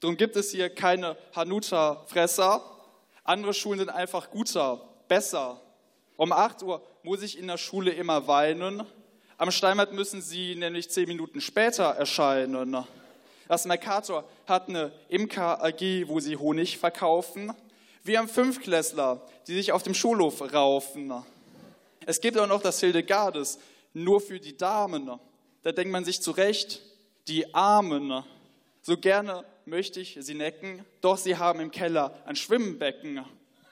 Darum 0.03 0.17
gibt 0.17 0.35
es 0.35 0.51
hier 0.51 0.69
keine 0.69 1.15
Hanuta-Fresser. 1.33 2.61
Andere 3.23 3.53
Schulen 3.53 3.79
sind 3.79 3.89
einfach 3.89 4.31
guter, 4.31 4.81
besser. 5.07 5.61
Um 6.17 6.33
8 6.33 6.61
Uhr 6.63 6.85
muss 7.03 7.21
ich 7.21 7.39
in 7.39 7.47
der 7.47 7.55
Schule 7.55 7.91
immer 7.91 8.27
weinen. 8.27 8.83
Am 9.37 9.49
Steinbad 9.49 9.93
müssen 9.93 10.21
sie 10.21 10.55
nämlich 10.55 10.89
zehn 10.89 11.07
Minuten 11.07 11.39
später 11.39 11.85
erscheinen. 11.85 12.85
Das 13.47 13.63
Mercator 13.63 14.25
hat 14.45 14.67
eine 14.67 14.91
Imker 15.07 15.63
AG, 15.63 15.79
wo 16.07 16.19
sie 16.19 16.35
Honig 16.35 16.77
verkaufen. 16.77 17.53
Wir 18.03 18.19
haben 18.19 18.27
Fünfklässler, 18.27 19.21
die 19.47 19.53
sich 19.53 19.71
auf 19.71 19.83
dem 19.83 19.93
Schulhof 19.93 20.53
raufen. 20.53 21.13
Es 22.05 22.19
gibt 22.19 22.37
auch 22.37 22.47
noch 22.47 22.61
das 22.61 22.81
Hildegardes, 22.81 23.57
nur 23.93 24.19
für 24.19 24.41
die 24.41 24.57
Damen. 24.57 25.17
Da 25.61 25.71
denkt 25.71 25.93
man 25.93 26.03
sich 26.03 26.21
zurecht, 26.21 26.81
die 27.29 27.55
Armen. 27.55 28.21
So 28.81 28.97
gerne 28.97 29.45
möchte 29.65 29.99
ich 29.99 30.17
sie 30.19 30.33
necken, 30.33 30.85
doch 31.01 31.17
sie 31.17 31.37
haben 31.37 31.59
im 31.59 31.71
Keller 31.71 32.13
ein 32.25 32.35
Schwimmbecken. 32.35 33.25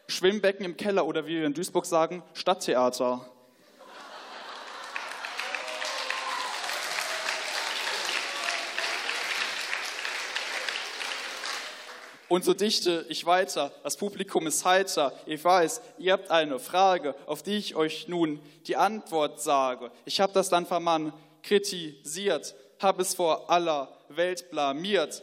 Schwimmbecken 0.08 0.66
im 0.66 0.78
Keller 0.78 1.06
oder 1.06 1.26
wie 1.26 1.38
wir 1.38 1.46
in 1.46 1.54
Duisburg 1.54 1.86
sagen, 1.86 2.24
Stadttheater. 2.34 3.26
Und 12.32 12.46
so 12.46 12.54
dichte 12.54 13.06
ich 13.10 13.26
weiter. 13.26 13.74
Das 13.84 13.98
Publikum 13.98 14.48
ist 14.48 14.64
heiter. 14.64 15.12
Ich 15.26 15.44
weiß, 15.44 15.82
ihr 15.98 16.14
habt 16.14 16.32
eine 16.32 16.60
Frage, 16.60 17.14
auf 17.26 17.44
die 17.44 17.58
ich 17.58 17.76
euch 17.76 18.08
nun 18.08 18.40
die 18.68 18.78
Antwort 18.78 19.42
sage. 19.42 19.92
Ich 20.06 20.22
habe 20.22 20.32
das 20.32 20.50
Landvermann 20.50 21.12
kritisiert, 21.44 22.56
habe 22.80 23.02
es 23.02 23.16
vor 23.16 23.50
aller 23.50 23.92
Welt 24.08 24.50
blamiert. 24.50 25.22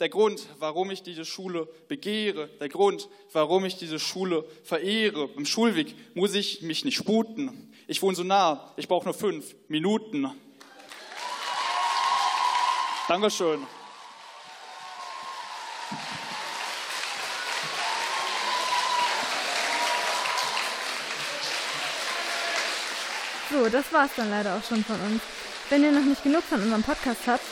Der 0.00 0.08
Grund, 0.08 0.48
warum 0.58 0.90
ich 0.90 1.02
diese 1.02 1.24
Schule 1.24 1.68
begehre, 1.86 2.48
der 2.60 2.68
Grund, 2.68 3.08
warum 3.32 3.64
ich 3.64 3.76
diese 3.76 4.00
Schule 4.00 4.44
verehre. 4.64 5.28
Im 5.36 5.46
Schulweg 5.46 5.94
muss 6.14 6.34
ich 6.34 6.62
mich 6.62 6.84
nicht 6.84 6.96
sputen. 6.96 7.72
Ich 7.86 8.02
wohne 8.02 8.16
so 8.16 8.24
nah, 8.24 8.72
ich 8.76 8.88
brauche 8.88 9.04
nur 9.04 9.14
fünf 9.14 9.54
Minuten. 9.68 10.30
Dankeschön. 13.06 13.60
So, 23.50 23.68
das 23.68 23.92
war's 23.92 24.10
dann 24.16 24.30
leider 24.30 24.56
auch 24.56 24.64
schon 24.64 24.82
von 24.82 25.00
uns. 25.02 25.22
Wenn 25.70 25.84
ihr 25.84 25.92
noch 25.92 26.04
nicht 26.04 26.24
genug 26.24 26.42
von 26.42 26.60
unserem 26.60 26.82
Podcast 26.82 27.20
habt, 27.26 27.44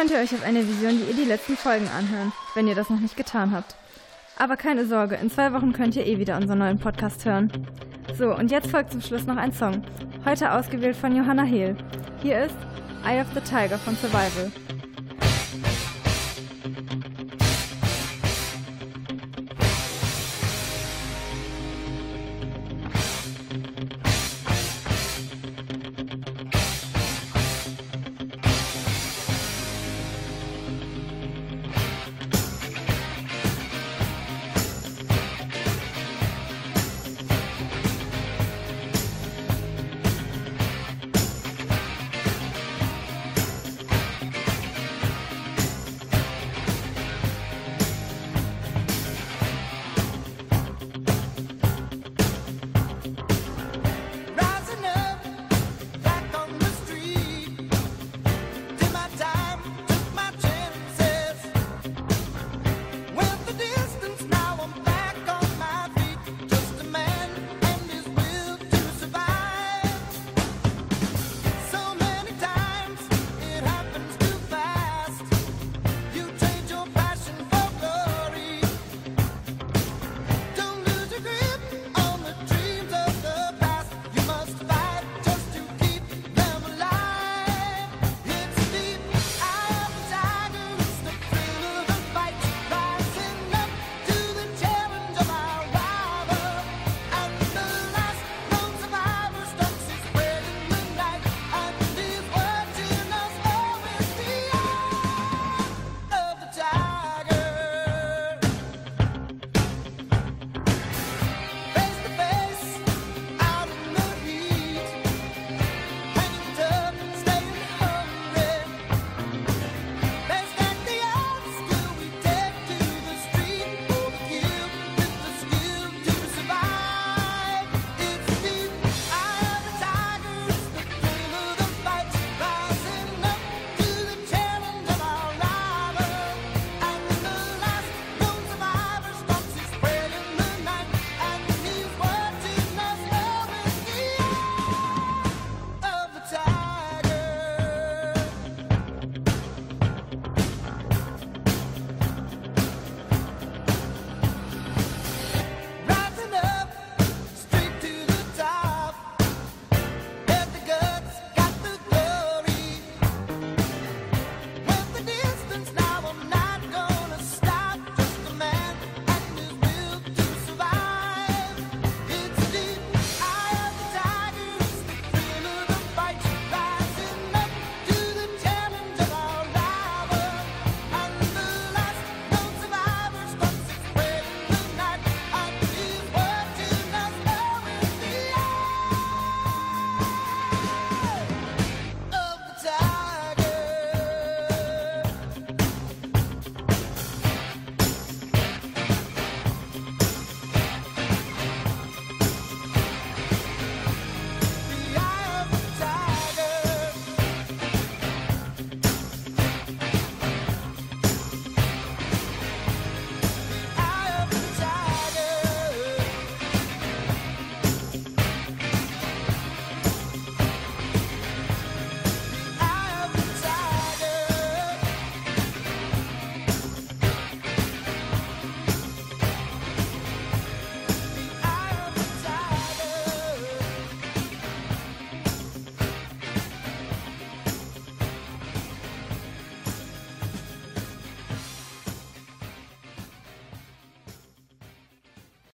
könnt 0.00 0.12
ihr 0.12 0.18
euch 0.18 0.32
auf 0.32 0.42
eine 0.46 0.66
Vision 0.66 0.96
die 0.96 1.10
ihr 1.10 1.14
die 1.14 1.28
letzten 1.28 1.58
Folgen 1.58 1.86
anhören, 1.88 2.32
wenn 2.54 2.66
ihr 2.66 2.74
das 2.74 2.88
noch 2.88 3.00
nicht 3.00 3.18
getan 3.18 3.52
habt. 3.52 3.76
Aber 4.38 4.56
keine 4.56 4.86
Sorge, 4.86 5.16
in 5.16 5.30
zwei 5.30 5.52
Wochen 5.52 5.74
könnt 5.74 5.94
ihr 5.94 6.06
eh 6.06 6.18
wieder 6.18 6.38
unseren 6.38 6.60
neuen 6.60 6.78
Podcast 6.78 7.26
hören. 7.26 7.52
So, 8.16 8.34
und 8.34 8.50
jetzt 8.50 8.70
folgt 8.70 8.92
zum 8.92 9.02
Schluss 9.02 9.26
noch 9.26 9.36
ein 9.36 9.52
Song. 9.52 9.82
Heute 10.24 10.52
ausgewählt 10.52 10.96
von 10.96 11.14
Johanna 11.14 11.42
Hehl. 11.42 11.76
Hier 12.22 12.46
ist 12.46 12.56
Eye 13.04 13.20
of 13.20 13.26
the 13.34 13.42
Tiger 13.42 13.76
von 13.76 13.94
Survival. 13.94 14.50